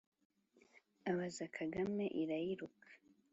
[1.09, 2.89] abaza Kagame Irayiruka